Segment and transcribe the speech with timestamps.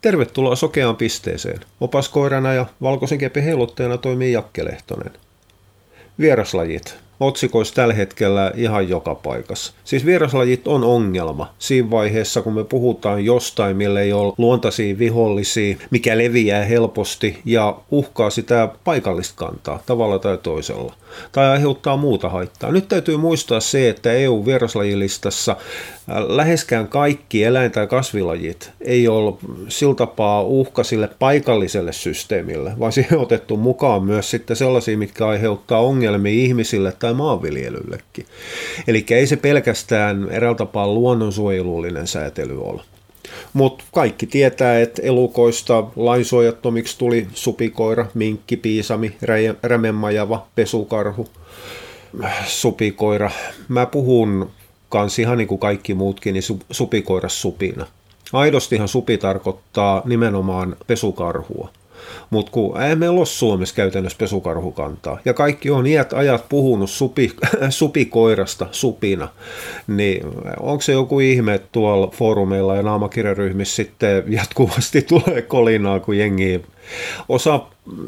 [0.00, 1.60] Tervetuloa sokeaan pisteeseen.
[1.80, 5.12] Opaskoirana ja valkoisen kepin heiluttajana toimii Jakke Lehtonen.
[6.20, 9.72] Vieraslajit otsikoissa tällä hetkellä ihan joka paikassa.
[9.84, 15.76] Siis vieraslajit on ongelma siinä vaiheessa, kun me puhutaan jostain, millä ei ole luontaisia vihollisia,
[15.90, 20.94] mikä leviää helposti ja uhkaa sitä paikallista kantaa tavalla tai toisella
[21.32, 22.72] tai aiheuttaa muuta haittaa.
[22.72, 29.34] Nyt täytyy muistaa se, että EU-vieraslajilistassa äh, läheskään kaikki eläin- tai kasvilajit ei ole
[29.68, 35.26] sillä tapaa uhka sille paikalliselle systeemille, vaan siihen on otettu mukaan myös sitten sellaisia, mitkä
[35.26, 38.26] aiheuttaa ongelmia ihmisille tai maanviljelyllekin.
[38.88, 42.82] Eli ei se pelkästään eräällä tapaa luonnonsuojelullinen säätely ole.
[43.52, 49.16] Mutta kaikki tietää, että elukoista lainsuojattomiksi tuli supikoira, minkki, piisami,
[49.62, 51.28] rämenmajava, pesukarhu,
[52.46, 53.30] supikoira.
[53.68, 54.50] Mä puhun
[54.88, 57.86] kans ihan niin kuin kaikki muutkin, niin supikoira supina.
[58.32, 61.70] Aidostihan supi tarkoittaa nimenomaan pesukarhua.
[62.30, 67.32] Mutta kun ei meillä ole Suomessa käytännössä pesukarhukantaa, ja kaikki on iät ajat puhunut supi,
[67.70, 69.28] supikoirasta supina,
[69.86, 70.26] niin
[70.60, 76.62] onko se joku ihme, että tuolla foorumeilla ja naamakirjaryhmissä sitten jatkuvasti tulee kolinaa, kun jengi
[77.28, 77.60] osa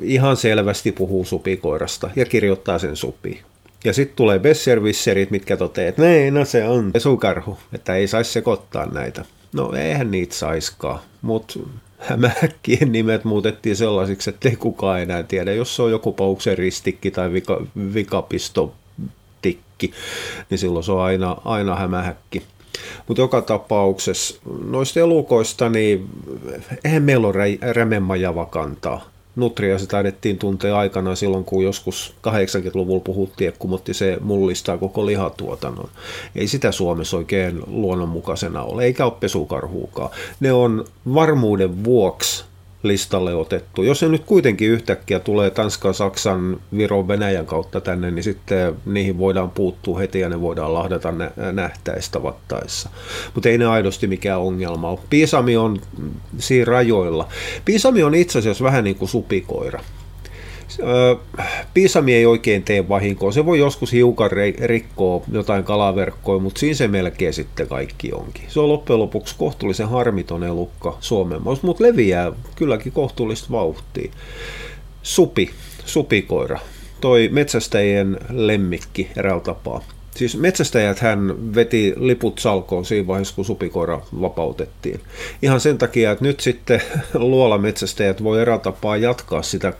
[0.02, 3.42] ihan selvästi puhuu supikoirasta ja kirjoittaa sen supi.
[3.84, 8.32] Ja sitten tulee besservisserit, mitkä toteavat, että nee, no se on pesukarhu, että ei saisi
[8.32, 9.24] sekoittaa näitä.
[9.52, 11.54] No eihän niitä saiskaan, mutta
[12.02, 15.52] hämähäkkien nimet muutettiin sellaisiksi, että ei kukaan enää tiedä.
[15.52, 19.92] Jos se on joku pauksen ristikki tai vika, vikapistotikki,
[20.50, 22.42] niin silloin se on aina, aina hämähäkki.
[23.08, 26.08] Mutta joka tapauksessa noista elukoista, niin
[26.84, 29.11] eihän meillä ole rämemajava kantaa.
[29.36, 35.06] Nutria se taidettiin tuntea aikana silloin, kun joskus 80-luvulla puhuttiin, että kumotti se mullistaa koko
[35.06, 35.88] lihatuotannon.
[36.34, 40.10] Ei sitä Suomessa oikein luonnonmukaisena ole, eikä ole pesukarhuukaan.
[40.40, 42.44] Ne on varmuuden vuoksi
[42.82, 43.82] listalle otettu.
[43.82, 49.18] Jos se nyt kuitenkin yhtäkkiä tulee Tanskan, Saksan, Viron, Venäjän kautta tänne, niin sitten niihin
[49.18, 51.12] voidaan puuttua heti ja ne voidaan lahdata
[51.52, 52.90] nähtäistä vattaessa.
[53.34, 54.98] Mutta ei ne aidosti mikään ongelma ole.
[55.10, 55.80] Piisami on
[56.38, 57.28] siinä rajoilla.
[57.64, 59.80] Piisami on itse asiassa vähän niin kuin supikoira.
[61.74, 63.32] Piisami ei oikein tee vahinkoa.
[63.32, 64.30] Se voi joskus hiukan
[64.64, 68.44] rikkoa jotain kalaverkkoa, mutta siinä se melkein sitten kaikki onkin.
[68.48, 74.12] Se on loppujen lopuksi kohtuullisen harmiton elukka Suomen maassa, mutta leviää kylläkin kohtuullista vauhtia.
[75.02, 75.50] Supi,
[75.84, 76.58] supikoira,
[77.00, 79.82] toi metsästäjien lemmikki eräällä tapaa.
[80.16, 85.00] Siis metsästäjät hän veti liput salkoon siinä vaiheessa, kun supikoira vapautettiin.
[85.42, 86.82] Ihan sen takia, että nyt sitten
[87.14, 89.72] luolametsästäjät voi eräällä tapaa jatkaa sitä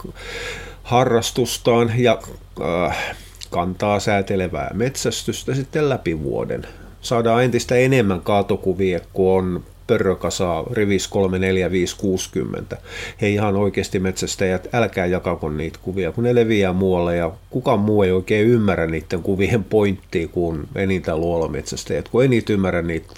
[0.83, 2.19] harrastustaan ja
[2.61, 3.17] äh,
[3.51, 6.67] kantaa säätelevää metsästystä sitten läpi vuoden.
[7.01, 12.77] Saadaan entistä enemmän kaatokuvia, kun on pörrökasa rivis 3, 4, 5, 60.
[13.21, 18.03] He ihan oikeasti metsästäjät, älkää jakako niitä kuvia, kun ne leviää muualle ja kukaan muu
[18.03, 23.15] ei oikein ymmärrä niiden kuvien pointtia kuin enintään luolametsästäjät, kun ei niitä ymmärrä niitä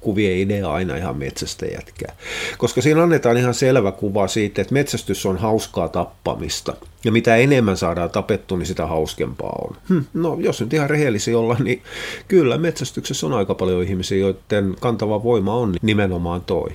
[0.00, 2.16] kuvien idea aina ihan metsästä jätkää.
[2.58, 6.76] Koska siinä annetaan ihan selvä kuva siitä, että metsästys on hauskaa tappamista.
[7.04, 9.76] Ja mitä enemmän saadaan tapettu, niin sitä hauskempaa on.
[9.88, 11.82] Hm, no, jos nyt ihan rehellisiä olla, niin
[12.28, 16.70] kyllä metsästyksessä on aika paljon ihmisiä, joiden kantava voima on nimenomaan toi.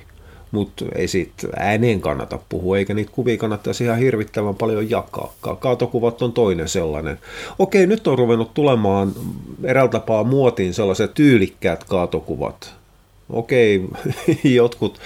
[0.52, 5.32] Mutta ei siitä ääneen kannata puhua, eikä niitä kuvia kannattaisi ihan hirvittävän paljon jakaa.
[5.58, 7.18] Kaatokuvat on toinen sellainen.
[7.58, 9.12] Okei, nyt on ruvennut tulemaan
[9.64, 12.74] eräällä tapaa muotiin sellaiset tyylikkäät kaatokuvat,
[13.32, 13.84] okei,
[14.44, 15.00] jotkut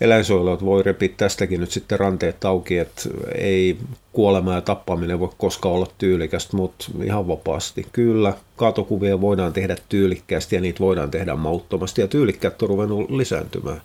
[0.00, 3.02] eläinsuojelijat voi repiä tästäkin nyt sitten ranteet auki, että
[3.34, 3.76] ei
[4.12, 7.86] kuolema ja tappaminen voi koskaan olla tyylikästä, mutta ihan vapaasti.
[7.92, 13.82] Kyllä, kaatokuvia voidaan tehdä tyylikkäästi ja niitä voidaan tehdä mauttomasti ja tyylikkäät on ruvennut lisääntymään.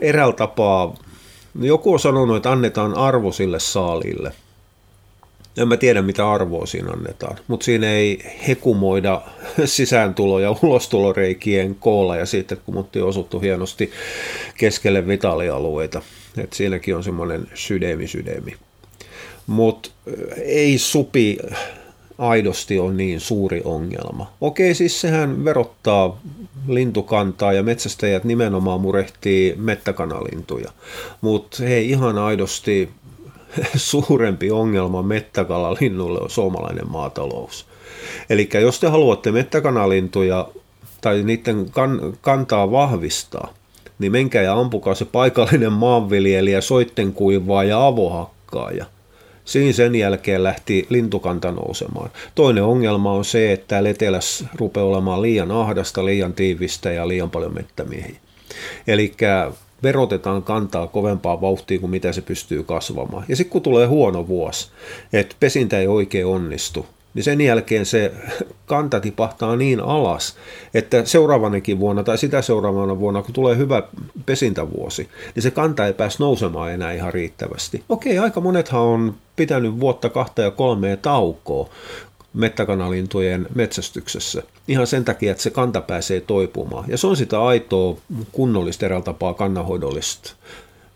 [0.00, 0.94] Eräällä tapaa,
[1.60, 4.32] joku on sanonut, että annetaan arvo sille saalille–
[5.56, 8.18] en mä tiedä, mitä arvoa siinä annetaan, mutta siinä ei
[8.48, 9.22] hekumoida
[9.64, 13.90] sisääntulo- ja ulostuloreikien koolla ja sitten kun mutti on osuttu hienosti
[14.58, 16.02] keskelle vitaalialueita.
[16.38, 18.56] Et siinäkin on semmoinen sydämi sydämi.
[19.46, 19.90] Mutta
[20.44, 21.38] ei supi
[22.18, 24.32] aidosti on niin suuri ongelma.
[24.40, 26.20] Okei, siis sehän verottaa
[26.68, 30.70] lintukantaa ja metsästäjät nimenomaan murehtii mettäkanalintuja.
[31.20, 32.88] Mutta hei, ihan aidosti
[33.76, 37.66] suurempi ongelma mettäkalalinnulle on suomalainen maatalous.
[38.30, 40.48] Eli jos te haluatte mettäkanalintuja
[41.00, 43.54] tai niiden kan- kantaa vahvistaa,
[43.98, 48.86] niin menkää ja ampukaa se paikallinen maanviljelijä, soittenkuivaa ja avohakkaaja.
[49.44, 52.10] Siinä sen jälkeen lähti lintukanta nousemaan.
[52.34, 54.18] Toinen ongelma on se, että täällä
[54.54, 58.16] rupeaa olemaan liian ahdasta, liian tiivistä ja liian paljon mettämiehiä.
[58.86, 59.14] Eli
[59.82, 63.24] verotetaan kantaa kovempaa vauhtia kuin mitä se pystyy kasvamaan.
[63.28, 64.68] Ja sitten kun tulee huono vuosi,
[65.12, 68.12] että pesintä ei oikein onnistu, niin sen jälkeen se
[68.66, 70.36] kanta tipahtaa niin alas,
[70.74, 73.82] että seuraavanakin vuonna tai sitä seuraavana vuonna, kun tulee hyvä
[74.26, 77.84] pesintävuosi, niin se kanta ei pääs nousemaan enää ihan riittävästi.
[77.88, 81.68] Okei, aika monethan on pitänyt vuotta kahta ja kolmea taukoa
[82.34, 84.42] mettäkanalintujen metsästyksessä.
[84.68, 86.84] Ihan sen takia, että se kanta pääsee toipumaan.
[86.88, 87.96] Ja se on sitä aitoa
[88.32, 90.32] kunnollista eräältä tapaa kannanhoidollista.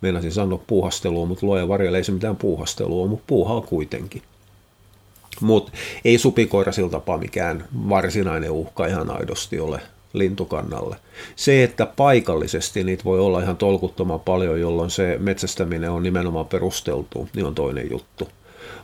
[0.01, 4.23] Meinasin sanoa puuhastelua, mutta luoja varjelle ei se mitään puuhastelua, mutta puuhaa kuitenkin.
[5.41, 5.73] Mutta
[6.05, 9.81] ei supikoira sillä tapaa mikään varsinainen uhka ihan aidosti ole
[10.13, 10.97] lintukannalle.
[11.37, 17.29] Se, että paikallisesti niitä voi olla ihan tolkuttoman paljon, jolloin se metsästäminen on nimenomaan perusteltu,
[17.35, 18.29] niin on toinen juttu.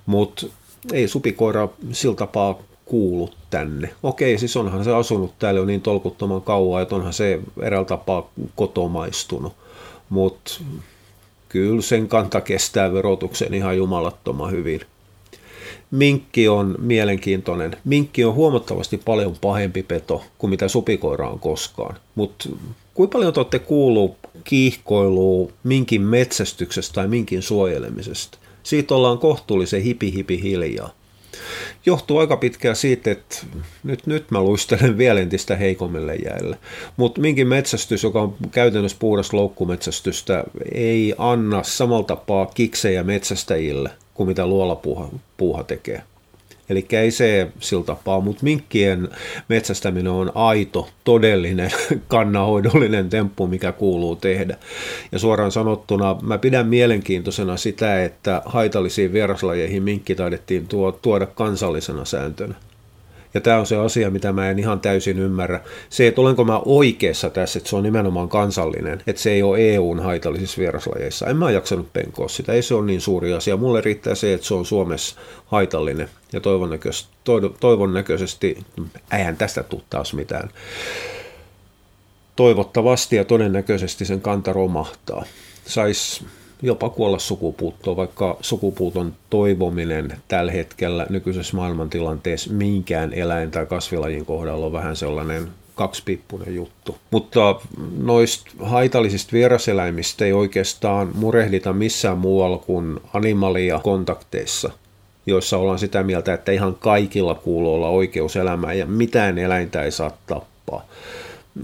[0.07, 0.47] Mutta
[0.93, 3.95] ei supikoira sillä tapaa kuulu tänne.
[4.03, 8.31] Okei, siis onhan se asunut täällä jo niin tolkuttoman kauan, että onhan se eräällä tapaa
[8.57, 9.53] kotomaistunut.
[10.09, 10.61] Mutta
[11.49, 14.81] kyllä sen kanta kestää verotuksen ihan jumalattoman hyvin.
[15.91, 17.77] Minkki on mielenkiintoinen.
[17.85, 21.97] Minkki on huomattavasti paljon pahempi peto kuin mitä supikoira on koskaan.
[22.15, 22.49] Mutta
[22.95, 28.39] kuinka paljon te olette kuullut kiihkoilua minkin metsästyksestä tai minkin suojelemisesta?
[28.63, 30.91] Siitä ollaan kohtuullisen hipi hipi hiljaa.
[31.87, 33.37] Johtuu aika pitkään siitä, että
[33.85, 36.59] nyt, nyt mä luistelen vielä entistä heikommille jäille.
[36.97, 40.45] Mutta minkin metsästys, joka on käytännössä puhdas loukkumetsästystä,
[40.75, 46.03] ei anna samalla tapaa kiksejä metsästäjille kuin mitä luolapuuha puuha tekee.
[46.69, 49.09] Eli ei se sillä tapaa, mutta minkkien
[49.49, 51.71] metsästäminen on aito, todellinen,
[52.09, 54.57] kannanhoidollinen temppu, mikä kuuluu tehdä.
[55.13, 60.69] Ja suoraan sanottuna mä pidän mielenkiintoisena sitä, että haitallisiin vieraslajeihin minkki taidettiin
[61.03, 62.55] tuoda kansallisena sääntönä.
[63.35, 65.61] Ja tämä on se asia, mitä mä en ihan täysin ymmärrä.
[65.91, 69.59] Se, että olenko mä oikeassa tässä, että se on nimenomaan kansallinen, että se ei ole
[69.75, 71.27] EUn haitallisissa vieraslajeissa.
[71.27, 73.57] En mä jaksanut penkoa sitä, ei se ole niin suuri asia.
[73.57, 77.11] Mulle riittää se, että se on Suomessa haitallinen ja toivon, näköisesti,
[77.61, 78.59] toivon näköisesti,
[79.13, 80.51] eihän tästä tule taas mitään.
[82.37, 85.25] Toivottavasti ja todennäköisesti sen kanta romahtaa.
[85.67, 86.25] Saisi
[86.63, 94.67] jopa kuolla sukupuuttoon, vaikka sukupuuton toivominen tällä hetkellä nykyisessä maailmantilanteessa minkään eläin- tai kasvilajin kohdalla
[94.67, 96.97] on vähän sellainen kaksipippunen juttu.
[97.11, 97.61] Mutta
[97.99, 104.71] noista haitallisista vieraseläimistä ei oikeastaan murehdita missään muualla kuin animalia kontakteissa
[105.27, 109.91] joissa ollaan sitä mieltä, että ihan kaikilla kuuluu olla oikeus elämään ja mitään eläintä ei
[109.91, 110.87] saa tappaa.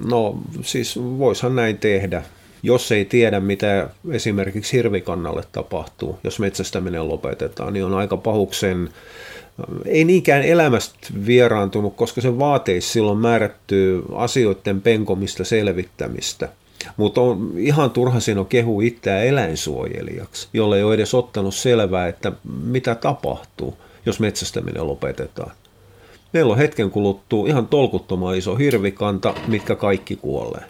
[0.06, 2.22] No siis voishan näin tehdä,
[2.62, 8.90] jos ei tiedä, mitä esimerkiksi hirvikannalle tapahtuu, jos metsästäminen lopetetaan, niin on aika pahuksen,
[9.84, 10.96] ei niinkään elämästä
[11.26, 16.48] vieraantunut, koska se vaateisi silloin määrätty asioiden penkomista, selvittämistä.
[16.96, 22.08] Mutta on ihan turha siinä on kehu itseään eläinsuojelijaksi, jolle ei ole edes ottanut selvää,
[22.08, 22.32] että
[22.62, 25.52] mitä tapahtuu, jos metsästäminen lopetetaan.
[26.32, 30.64] Meillä on hetken kuluttua ihan tolkuttoman iso hirvikanta, mitkä kaikki kuolee.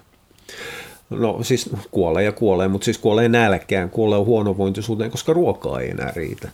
[1.11, 6.13] No siis kuolee ja kuolee, mutta siis kuolee nälkään, kuolee huonovointisuuteen, koska ruokaa ei enää
[6.17, 6.49] riitä.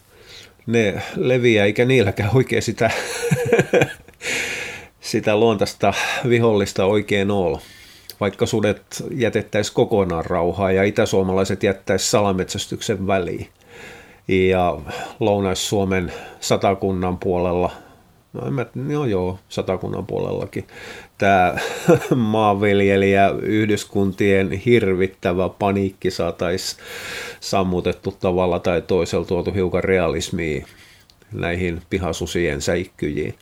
[0.67, 2.91] Ne leviää, eikä niilläkään oikein sitä,
[5.01, 5.95] sitä luontaista
[6.29, 7.59] vihollista oikein ole.
[8.21, 13.49] Vaikka sudet jätettäisiin kokonaan rauhaa ja itäsuomalaiset jättäisi salametsästyksen väliin.
[14.29, 14.81] Ja
[15.21, 17.71] Lounais-Suomen satakunnan puolella–
[18.35, 20.67] No, mä, no joo, satakunnan puolellakin.
[21.19, 21.55] Tämä
[22.17, 26.83] maanviljelijä yhdyskuntien hirvittävä paniikki saataisiin
[27.41, 30.67] sammutettu tavalla tai toisella tuotu hiukan realismia
[31.33, 33.35] näihin pihasusien säikkyjiin,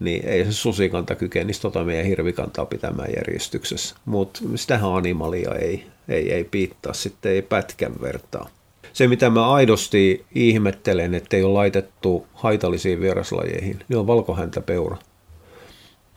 [0.00, 3.96] niin ei se susikanta kykenisi tota meidän hirvikantaa pitämään järjestyksessä.
[4.04, 8.48] Mutta sitähän animalia ei, ei, ei piittaa sitten, ei pätkän vertaa
[8.92, 14.96] se, mitä mä aidosti ihmettelen, että ei ole laitettu haitallisiin vieraslajeihin, niin on valkohäntäpeura.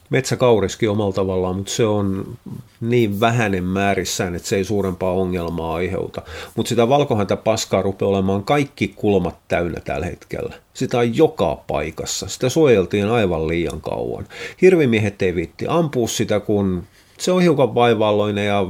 [0.10, 2.38] Metsäkauriskin omalla tavallaan, mutta se on
[2.82, 6.22] niin vähäinen määrissään, että se ei suurempaa ongelmaa aiheuta.
[6.56, 10.56] Mutta sitä valkohäntä paskaa rupeaa olemaan kaikki kulmat täynnä tällä hetkellä.
[10.74, 12.28] Sitä on joka paikassa.
[12.28, 14.28] Sitä suojeltiin aivan liian kauan.
[14.62, 16.84] Hirvimiehet ei viitti ampua sitä, kun
[17.18, 18.66] se on hiukan vaivalloinen ja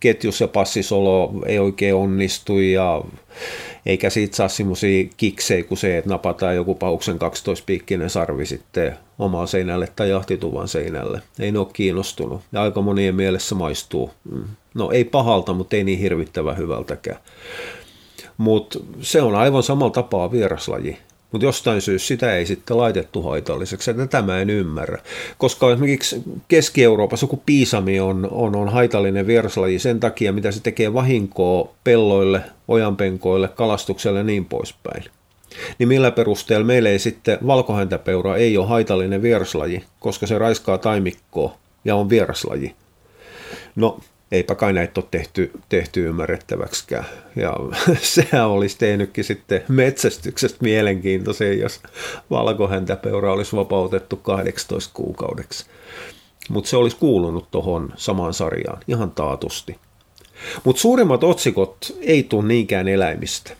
[0.00, 3.02] ketjus ja passisolo ei oikein onnistu ja
[3.86, 9.48] eikä siitä saa semmoisia kiksejä kuin se, että napataan joku pauksen 12-piikkinen sarvi sitten omaan
[9.48, 11.22] seinälle tai jahtituvan seinälle.
[11.38, 14.10] Ei ne ole kiinnostunut ja aika monien mielessä maistuu.
[14.74, 17.18] No ei pahalta, mutta ei niin hirvittävän hyvältäkään.
[18.36, 20.98] Mutta se on aivan samalla tapaa vieraslaji.
[21.32, 23.94] Mutta jostain syystä sitä ei sitten laitettu haitalliseksi.
[23.94, 25.02] Tätä mä en ymmärrä.
[25.38, 30.94] Koska esimerkiksi Keski-Euroopassa joku piisami on, on, on haitallinen vieraslaji sen takia, mitä se tekee
[30.94, 35.04] vahinkoa pelloille, ojanpenkoille, kalastukselle ja niin poispäin.
[35.78, 41.56] Niin millä perusteella meillä ei sitten valkohäntäpeura ei ole haitallinen vieraslaji, koska se raiskaa taimikkoa
[41.84, 42.74] ja on vieraslaji.
[43.76, 44.00] No,
[44.32, 47.04] eipä kai näitä ole tehty, tehty ymmärrettäväksikään.
[47.36, 47.52] Ja
[48.02, 51.80] sehän olisi tehnytkin sitten metsästyksestä mielenkiintoisen, jos
[52.30, 55.66] valkohäntäpeura olisi vapautettu 18 kuukaudeksi.
[56.48, 59.78] Mutta se olisi kuulunut tuohon samaan sarjaan ihan taatusti.
[60.64, 63.52] Mutta suurimmat otsikot ei tule niinkään eläimistä,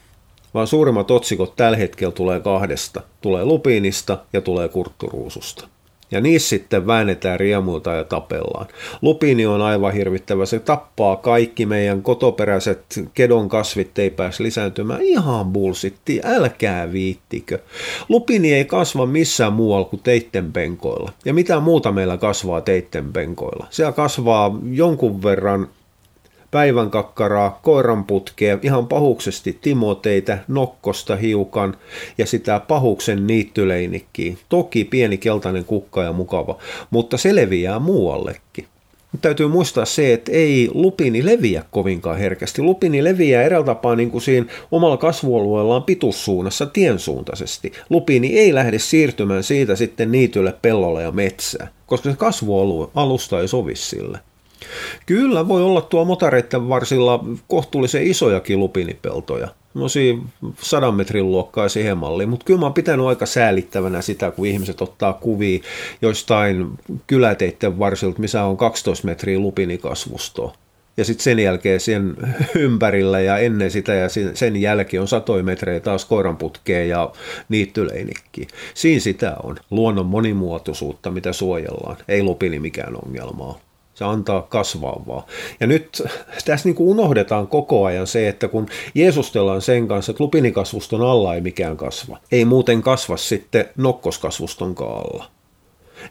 [0.53, 3.01] vaan suurimmat otsikot tällä hetkellä tulee kahdesta.
[3.21, 5.67] Tulee lupiinista ja tulee kurtturuususta.
[6.11, 8.67] Ja niissä sitten väännetään riemuilta ja tapellaan.
[9.01, 10.45] Lupini on aivan hirvittävä.
[10.45, 12.83] Se tappaa kaikki meidän kotoperäiset
[13.13, 15.01] kedon kasvit ei pääse lisääntymään.
[15.01, 17.59] Ihan bullsitti, älkää viittikö.
[18.09, 21.11] Lupini ei kasva missään muualla kuin teitten penkoilla.
[21.25, 23.67] Ja mitä muuta meillä kasvaa teitten penkoilla?
[23.69, 25.67] Siellä kasvaa jonkun verran
[26.51, 31.77] päivän kakkaraa, koiranputkea, ihan pahuksesti timoteitä, nokkosta hiukan
[32.17, 34.35] ja sitä pahuksen niittyleinikkiä.
[34.49, 36.57] Toki pieni keltainen kukka ja mukava,
[36.89, 38.67] mutta se leviää muuallekin.
[39.21, 42.61] Täytyy muistaa se, että ei lupini leviä kovinkaan herkästi.
[42.61, 47.71] Lupini leviää eräällä tapaa niin kuin siinä omalla kasvualueellaan pituussuunnassa tiensuuntaisesti.
[47.89, 53.47] Lupini ei lähde siirtymään siitä sitten niitylle, pellolle ja metsään, koska se kasvualue alusta ei
[53.47, 54.19] sovi sille.
[55.05, 59.47] Kyllä voi olla tuo motareiden varsilla kohtuullisen isojakin lupinipeltoja.
[59.73, 60.15] Semmoisia
[60.61, 65.13] sadan metrin luokkaisia hemallia, mutta kyllä mä oon pitänyt aika säälittävänä sitä, kun ihmiset ottaa
[65.13, 65.59] kuvia
[66.01, 66.71] joistain
[67.07, 70.53] kyläteitten varsilta, missä on 12 metriä lupinikasvustoa.
[70.97, 72.15] Ja sitten sen jälkeen sen
[72.55, 77.11] ympärillä ja ennen sitä ja sen jälkeen on satoja metrejä taas koiranputkea ja
[77.49, 78.47] niittyleinikki.
[78.73, 79.57] Siinä sitä on.
[79.71, 81.97] Luonnon monimuotoisuutta, mitä suojellaan.
[82.07, 83.59] Ei lupini mikään ongelmaa.
[83.97, 85.23] Se antaa kasvaa vaan.
[85.59, 86.03] Ja nyt
[86.45, 91.35] tässä niin kuin unohdetaan koko ajan se, että kun Jeesustellaan sen kanssa, että lupinikasvuston alla
[91.35, 92.17] ei mikään kasva.
[92.31, 95.25] Ei muuten kasva sitten nokkoskasvuston alla.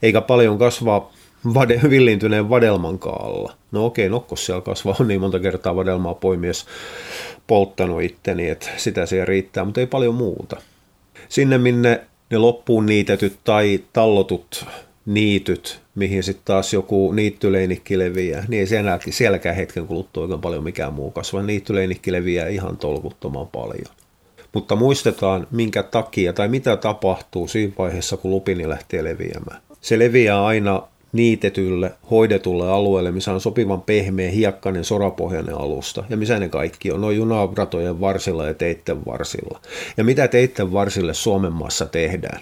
[0.02, 1.11] Eikä paljon kasva
[1.55, 3.52] vade, villintyneen vadelman alla.
[3.73, 6.66] No okei, nokkos siellä kasvaa, on niin monta kertaa vadelmaa poimies
[7.47, 10.57] polttanut itteni, että sitä siellä riittää, mutta ei paljon muuta.
[11.28, 12.00] Sinne, minne
[12.31, 14.66] ne loppuun niitetyt tai tallotut
[15.07, 20.65] niityt, mihin sitten taas joku niittyleinikki leviää, niin ei siellä, sielläkään hetken kuluttua oikein paljon
[20.65, 21.43] mikään muu kasva.
[21.43, 23.95] Niittyleinikki leviää ihan tolkuttoman paljon.
[24.53, 29.61] Mutta muistetaan, minkä takia tai mitä tapahtuu siinä vaiheessa, kun lupini lähtee leviämään.
[29.81, 30.83] Se leviää aina
[31.13, 36.05] niitetylle, hoidetulle alueelle, missä on sopivan pehmeä, hiekkainen, sorapohjainen alusta.
[36.09, 37.01] Ja missä ne kaikki on?
[37.01, 39.61] Noin junaratojen varsilla ja teitten varsilla.
[39.97, 42.41] Ja mitä teitten varsille Suomen maassa tehdään?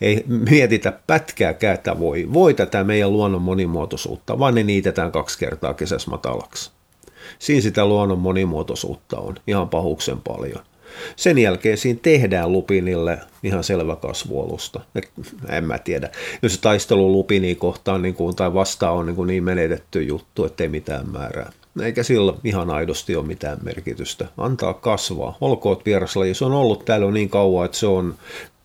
[0.00, 5.74] Ei mietitä pätkääkään, että voi, voi tätä meidän luonnon monimuotoisuutta, vaan ne niitetään kaksi kertaa
[5.74, 6.70] kesässä matalaksi.
[7.38, 10.64] Siinä sitä luonnon monimuotoisuutta on ihan pahuksen paljon.
[11.16, 14.80] Sen jälkeen siinä tehdään lupinille ihan selvä kasvualusta.
[15.48, 16.10] En mä tiedä.
[16.42, 20.68] Jos taistelu lupini kohtaan niin kuin, tai vastaan on niin, kuin niin menetetty juttu, ettei
[20.68, 21.52] mitään määrää.
[21.82, 24.26] Eikä sillä ihan aidosti ole mitään merkitystä.
[24.38, 25.36] Antaa kasvaa.
[25.40, 26.34] Olkoon vieraslaji.
[26.34, 28.14] Se on ollut täällä niin kauan, että se on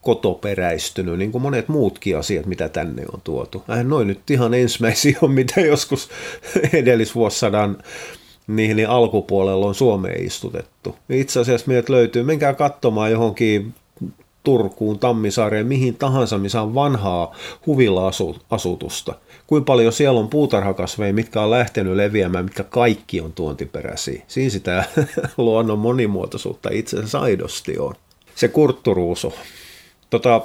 [0.07, 3.63] kotoperäistynyt, niin kuin monet muutkin asiat, mitä tänne on tuotu.
[3.69, 6.09] Eihän noin nyt ihan ensimmäisiä on, mitä joskus
[6.73, 7.77] edellisvuosisadan
[8.47, 10.95] niihin niin alkupuolella on Suomeen istutettu.
[11.09, 13.73] Itse asiassa meidät löytyy, menkää katsomaan johonkin
[14.43, 17.35] Turkuun, Tammisaareen, mihin tahansa, missä on vanhaa
[17.65, 19.15] huvila-asutusta.
[19.47, 24.23] Kuinka paljon siellä on puutarhakasveja, mitkä on lähtenyt leviämään, mitkä kaikki on tuontiperäisiä.
[24.27, 24.83] Siinä sitä
[25.37, 27.95] luonnon monimuotoisuutta itse asiassa aidosti on.
[28.35, 29.33] Se kurtturuusu,
[30.09, 30.41] tota,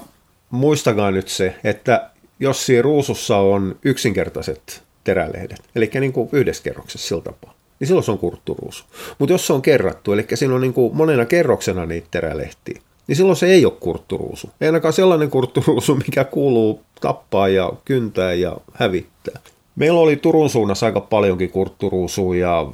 [0.51, 7.09] muistakaa nyt se, että jos siinä ruusussa on yksinkertaiset terälehdet, eli niin kuin yhdessä kerroksessa
[7.09, 8.85] sillä tapaa, niin silloin se on kurtturuusu.
[9.19, 13.17] Mutta jos se on kerrattu, eli siinä on niin kuin monena kerroksena niitä terälehtiä, niin
[13.17, 14.51] silloin se ei ole kurtturuusu.
[14.61, 19.41] Ei ainakaan sellainen kurtturuusu, mikä kuuluu tappaa ja kyntää ja hävittää.
[19.77, 22.67] Meillä oli Turun suunnassa aika paljonkin kurtturuusuja ja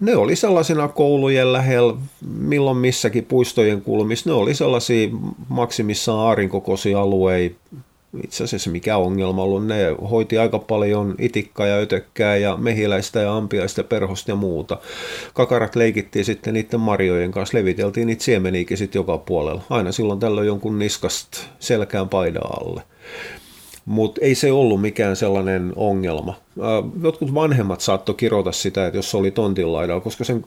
[0.00, 1.94] ne oli sellaisina koulujen lähellä,
[2.38, 4.30] milloin missäkin puistojen kulmissa.
[4.30, 5.08] Ne oli sellaisia
[5.48, 7.56] maksimissaan aarinkokoisia alueita.
[8.24, 9.76] Itse asiassa mikä ongelma ollut, ne
[10.10, 14.78] hoiti aika paljon itikkaa ja ötökkää ja mehiläistä ja ampiaista, perhosta ja muuta.
[15.34, 19.62] Kakarat leikittiin sitten niiden marjojen kanssa, leviteltiin niitä siemeniäkin sitten joka puolella.
[19.70, 22.82] Aina silloin tällöin jonkun niskasta selkään paidan alle
[23.88, 26.40] mutta ei se ollut mikään sellainen ongelma.
[27.02, 30.42] Jotkut vanhemmat saattoi kirjoita sitä, että jos se oli tontin laidalla, koska sen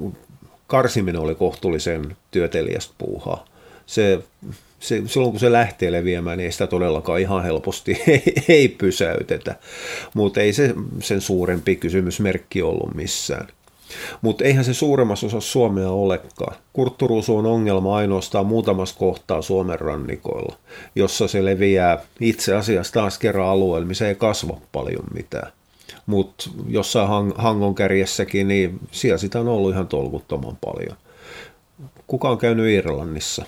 [0.68, 3.46] karsiminen oli kohtuullisen työtelijästä puuhaa.
[3.86, 4.20] Se
[4.82, 9.56] se, silloin kun se lähtee leviämään, niin ei sitä todellakaan ihan helposti ei, ei pysäytetä.
[10.14, 13.48] Mutta ei se sen suurempi kysymysmerkki ollut missään.
[14.22, 16.56] Mutta eihän se suuremmassa osassa Suomea olekaan.
[16.74, 20.56] Kurtturuusu on ongelma ainoastaan muutamassa kohtaa Suomen rannikoilla,
[20.96, 25.52] jossa se leviää itse asiassa taas kerran alueella, missä ei kasva paljon mitään.
[26.06, 30.98] Mutta jossain hang- hangon kärjessäkin, niin siellä sitä on ollut ihan tolkuttoman paljon.
[32.08, 33.46] Kuka on käynyt Irlannissa?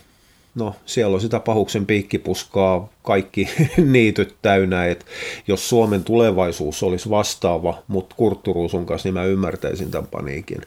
[0.55, 3.49] No siellä on sitä pahuksen piikkipuskaa kaikki
[3.91, 5.05] niityt täynnä, että
[5.47, 10.61] jos Suomen tulevaisuus olisi vastaava, mutta kurtturuusun kanssa, niin mä ymmärtäisin tämän paniikin.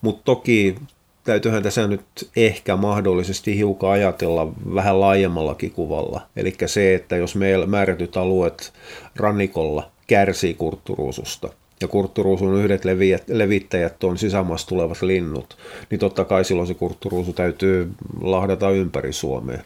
[0.00, 0.74] Mutta toki
[1.24, 6.20] täytyyhän tässä nyt ehkä mahdollisesti hiukan ajatella vähän laajemmallakin kuvalla.
[6.36, 8.72] Eli se, että jos meillä määrätyt alueet
[9.16, 11.48] rannikolla kärsii kurtturuususta–
[11.80, 12.82] ja kurtturuusun yhdet
[13.28, 15.56] levittäjät on sisämaassa tulevat linnut,
[15.90, 17.90] niin totta kai silloin se kurtturuusu täytyy
[18.20, 19.58] lahdata ympäri Suomea.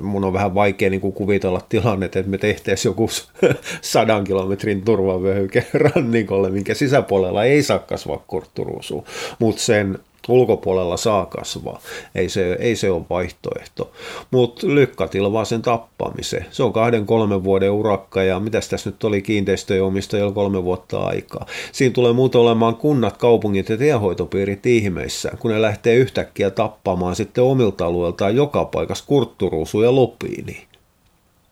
[0.00, 3.10] Mun on vähän vaikea niin kuin kuvitella tilannetta, että me tehtäisiin joku
[3.80, 9.04] sadan kilometrin turvavyöhyke rannikolle, minkä sisäpuolella ei saa kasvaa kurtturuusua,
[9.38, 11.80] mutta sen ulkopuolella saa kasvaa.
[12.14, 13.92] Ei se, ei se ole vaihtoehto.
[14.30, 16.46] Mutta lykkätilvaa sen tappamiseen.
[16.50, 20.98] Se on kahden kolmen vuoden urakka ja mitä tässä nyt oli kiinteistöjen omistajilla kolme vuotta
[20.98, 21.46] aikaa.
[21.72, 27.44] Siinä tulee muuten olemaan kunnat, kaupungit ja tiehoitopiirit ihmeissään, kun ne lähtee yhtäkkiä tappamaan sitten
[27.44, 30.73] omilta alueeltaan joka paikassa kurtturuusuja lupiini.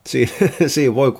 [0.06, 0.32] Siinä,
[0.66, 1.12] siinä voi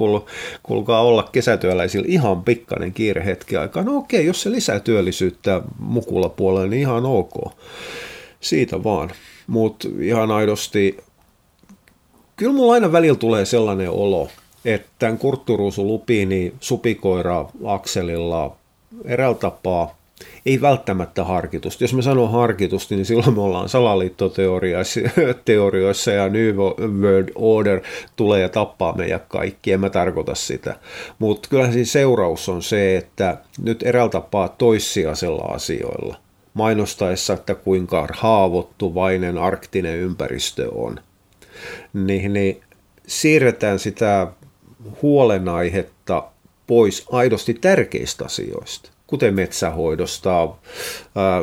[0.62, 3.82] kuulkaa olla kesätyöläisillä ihan pikkainen kiire hetki aikaa.
[3.82, 7.52] No okei, jos se lisää työllisyyttä mukulla puolella, niin ihan ok.
[8.40, 9.10] Siitä vaan.
[9.46, 10.96] Mutta ihan aidosti,
[12.36, 14.28] kyllä mulla aina välillä tulee sellainen olo,
[14.64, 18.56] että tämän kurtturuusu lupiini supikoira akselilla
[19.04, 20.01] eräällä tapaa
[20.46, 21.84] ei välttämättä harkitusti.
[21.84, 26.54] Jos me sanon harkitusti, niin silloin me ollaan salaliittoteorioissa ja New
[27.00, 27.80] World Order
[28.16, 30.76] tulee ja tappaa meidät kaikki, en mä tarkoita sitä.
[31.18, 36.16] Mutta kyllä siinä seuraus on se, että nyt eräällä tapaa toissijaisella asioilla
[36.54, 41.00] mainostaessa, että kuinka haavoittuvainen arktinen ympäristö on,
[41.92, 42.60] niin, niin
[43.06, 44.26] siirretään sitä
[45.02, 46.24] huolenaihetta
[46.66, 50.48] pois aidosti tärkeistä asioista kuten metsähoidosta,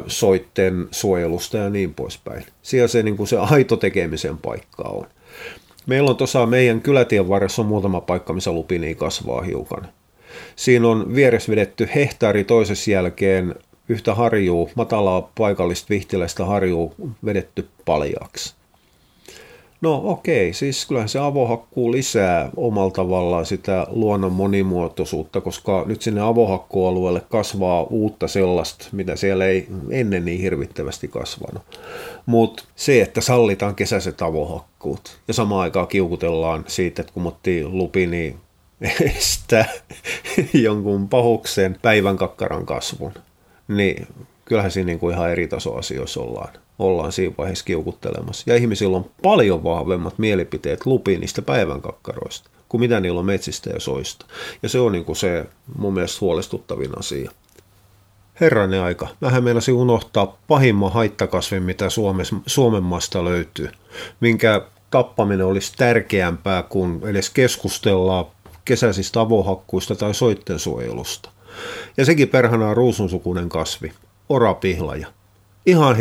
[0.08, 2.45] soitten suojelusta ja niin poispäin.
[2.62, 5.08] Siellä se, niin kuin se aito tekemisen paikka on.
[5.86, 9.88] Meillä on tuossa meidän kylätien varressa on muutama paikka, missä lupini kasvaa hiukan.
[10.55, 13.55] Siinä on vieressä vedetty hehtaari toisessa jälkeen
[13.89, 18.59] yhtä harjuu, matalaa paikallista vihtiläistä harjuu vedetty paljaaksi.
[19.81, 26.21] No okei, siis kyllähän se avohakkuu lisää omalla tavallaan sitä luonnon monimuotoisuutta, koska nyt sinne
[26.21, 31.79] avohakkualueelle kasvaa uutta sellaista, mitä siellä ei ennen niin hirvittävästi kasvanut.
[32.25, 37.33] Mutta se, että sallitaan kesäiset avohakkuut ja samaan aikaan kiukutellaan siitä, että kun
[37.71, 38.37] lupi, niin
[39.17, 39.65] estää
[40.53, 43.13] jonkun pahuksen päivän kakkaran kasvun,
[43.67, 44.07] niin
[44.45, 48.43] kyllähän siinä niin kuin ihan eri tasoasioissa ollaan ollaan siinä vaiheessa kiukuttelemassa.
[48.47, 53.79] Ja ihmisillä on paljon vahvemmat mielipiteet lupiinista päivän kakkaroista kuin mitä niillä on metsistä ja
[53.79, 54.25] soista.
[54.63, 55.45] Ja se on niin kuin se
[55.77, 57.31] mun mielestä huolestuttavin asia.
[58.41, 63.69] Herranen aika, vähän meinasin unohtaa pahimman haittakasvin, mitä Suomessa, Suomen maasta löytyy,
[64.19, 64.61] minkä
[64.91, 68.25] tappaminen olisi tärkeämpää kuin edes keskustellaan
[68.65, 71.29] kesäisistä avohakkuista tai soitten suojelusta.
[71.97, 73.91] Ja sekin perhana on ruusunsukunen kasvi,
[74.29, 75.07] orapihlaja
[75.65, 75.97] ihan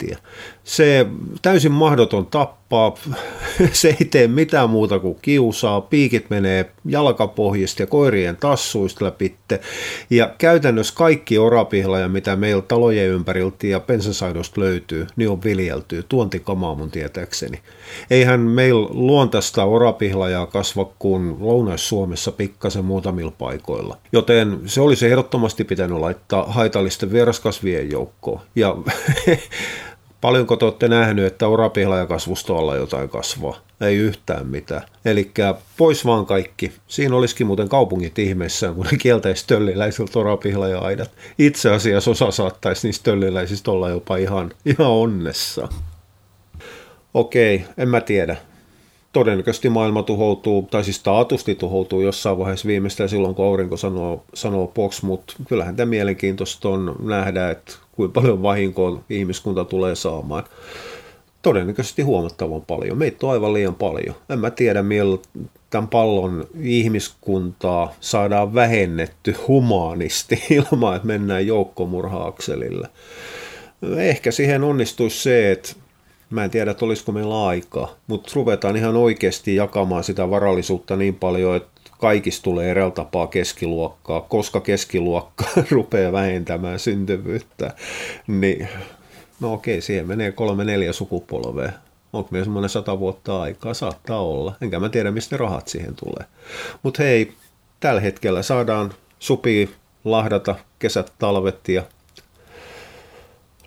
[0.00, 0.18] helvettiä.
[0.64, 1.06] Se
[1.42, 2.94] täysin mahdoton tappaa,
[3.72, 9.60] se ei tee mitään muuta kuin kiusaa, piikit menee jalkapohjista ja koirien tassuista läpitte.
[10.10, 16.74] Ja käytännössä kaikki orapihlaja, mitä meillä talojen ympäriltä ja pensasaidosta löytyy, niin on viljeltyy, tuontikamaa
[16.74, 17.60] mun tietääkseni.
[18.10, 23.98] Eihän meillä luontaista orapihlajaa kasva kuin Lounais-Suomessa pikkasen muutamilla paikoilla.
[24.12, 28.40] Joten se olisi ehdottomasti pitänyt laittaa haitallisten vieraskasvien joukkoon.
[28.56, 28.76] Ja
[30.20, 31.46] Paljonko te olette nähnyt, että
[32.08, 33.56] kasvustoalla jotain kasvaa?
[33.80, 34.82] Ei yhtään mitään.
[35.04, 35.30] Eli
[35.76, 36.72] pois vaan kaikki.
[36.86, 41.10] Siinä olisikin muuten kaupungit ihmeissään, kun ne kieltäisi tölliläisiltä orapihlaja-aidat.
[41.38, 45.68] Itse asiassa osa saattaisi niistä tölliläisistä olla jopa ihan, ihan onnessa.
[47.14, 48.36] Okei, en mä tiedä
[49.12, 54.66] todennäköisesti maailma tuhoutuu, tai siis taatusti tuhoutuu jossain vaiheessa viimeistään silloin, kun aurinko sanoo, sanoo
[54.66, 60.44] poks, mutta kyllähän tämä mielenkiintoista on nähdä, että kuinka paljon vahinkoa ihmiskunta tulee saamaan.
[61.42, 62.98] Todennäköisesti huomattavan paljon.
[62.98, 64.14] Meitä on aivan liian paljon.
[64.28, 65.18] En mä tiedä, millä
[65.70, 72.88] tämän pallon ihmiskuntaa saadaan vähennetty humaanisti ilman, että mennään joukkomurhaakselille.
[73.96, 75.72] Ehkä siihen onnistuisi se, että
[76.30, 81.14] Mä en tiedä, että olisiko meillä aikaa, mutta ruvetaan ihan oikeasti jakamaan sitä varallisuutta niin
[81.14, 87.74] paljon, että kaikista tulee eräällä tapaa keskiluokkaa, koska keskiluokka rupeaa vähentämään syntyvyyttä,
[88.26, 88.68] niin
[89.40, 91.72] no okei, siihen menee kolme neljä sukupolvea.
[92.12, 93.74] Onko meillä semmoinen sata vuotta aikaa?
[93.74, 94.54] Saattaa olla.
[94.60, 96.24] Enkä mä tiedä, mistä rahat siihen tulee.
[96.82, 97.32] Mutta hei,
[97.80, 99.70] tällä hetkellä saadaan supii
[100.04, 101.82] lahdata kesät, talvet ja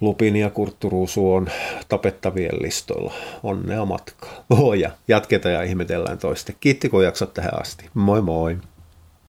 [0.02, 1.48] Lupin ja Kurtturuusu on
[1.90, 3.14] tapettavien listoilla.
[3.44, 4.30] Onnea matkaa.
[4.50, 6.54] Oh ja jatketaan ja ihmetellään toista.
[6.60, 7.86] Kiitti kun jaksat tähän asti.
[7.94, 8.58] Moi moi.